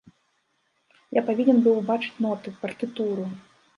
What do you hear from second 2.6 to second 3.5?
партытуру!